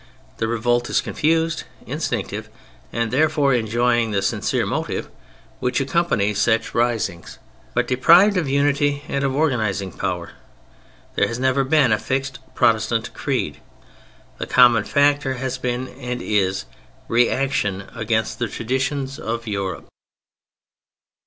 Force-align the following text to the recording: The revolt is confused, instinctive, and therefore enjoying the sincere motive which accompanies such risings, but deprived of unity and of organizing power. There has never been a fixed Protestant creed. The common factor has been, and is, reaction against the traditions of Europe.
The 0.37 0.47
revolt 0.47 0.89
is 0.89 0.99
confused, 0.99 1.65
instinctive, 1.85 2.49
and 2.91 3.11
therefore 3.11 3.53
enjoying 3.53 4.09
the 4.09 4.23
sincere 4.23 4.65
motive 4.65 5.09
which 5.59 5.79
accompanies 5.79 6.39
such 6.39 6.73
risings, 6.73 7.37
but 7.75 7.87
deprived 7.87 8.35
of 8.35 8.49
unity 8.49 9.03
and 9.07 9.23
of 9.23 9.35
organizing 9.35 9.91
power. 9.91 10.31
There 11.13 11.27
has 11.27 11.37
never 11.37 11.63
been 11.63 11.91
a 11.91 11.99
fixed 11.99 12.39
Protestant 12.55 13.13
creed. 13.13 13.59
The 14.39 14.47
common 14.47 14.85
factor 14.85 15.35
has 15.35 15.59
been, 15.59 15.87
and 15.89 16.19
is, 16.19 16.65
reaction 17.07 17.87
against 17.93 18.39
the 18.39 18.47
traditions 18.47 19.19
of 19.19 19.45
Europe. 19.45 19.85